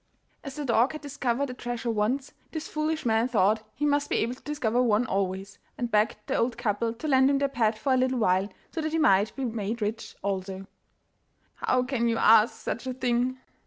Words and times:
As 0.43 0.55
the 0.55 0.65
dog 0.65 0.93
had 0.93 1.01
discovered 1.01 1.51
a 1.51 1.53
treasure 1.53 1.91
once, 1.91 2.33
this 2.53 2.67
foolish 2.67 3.05
man 3.05 3.27
thought 3.27 3.61
he 3.75 3.85
must 3.85 4.09
be 4.09 4.15
able 4.15 4.33
to 4.33 4.41
discover 4.41 4.81
one 4.81 5.05
always, 5.05 5.59
and 5.77 5.91
begged 5.91 6.15
the 6.25 6.35
old 6.35 6.57
couple 6.57 6.91
to 6.91 7.07
lend 7.07 7.29
him 7.29 7.37
their 7.37 7.47
pet 7.47 7.77
for 7.77 7.93
a 7.93 7.97
little 7.97 8.17
while, 8.17 8.49
so 8.71 8.81
that 8.81 8.93
he 8.93 8.97
might 8.97 9.35
be 9.35 9.45
made 9.45 9.79
rich 9.79 10.15
also. 10.23 10.65
'How 11.53 11.83
can 11.83 12.07
you 12.07 12.17
ask 12.17 12.59
such 12.61 12.87
a 12.87 12.95
thing? 12.95 13.37